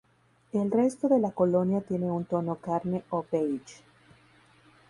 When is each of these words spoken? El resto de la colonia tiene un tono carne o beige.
El 0.51 0.71
resto 0.71 1.07
de 1.07 1.19
la 1.19 1.29
colonia 1.29 1.79
tiene 1.81 2.07
un 2.09 2.25
tono 2.25 2.55
carne 2.55 3.03
o 3.11 3.23
beige. 3.31 3.83